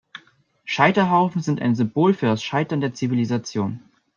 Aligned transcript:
Scheiterhaufen 0.65 1.43
sind 1.43 1.61
ein 1.61 1.75
Symbol 1.75 2.15
für 2.15 2.25
das 2.25 2.41
Scheitern 2.41 2.81
der 2.81 2.95
Zivilisation. 2.95 3.83